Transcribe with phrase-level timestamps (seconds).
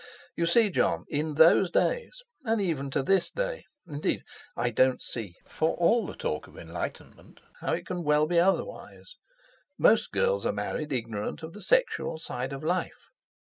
[0.35, 4.23] You see, Jon, in those days and even to this day—indeed,
[4.57, 10.11] I don't see, for all the talk of enlightenment, how it can well be otherwise—most
[10.11, 13.09] girls are married ignorant of the sexual side of life.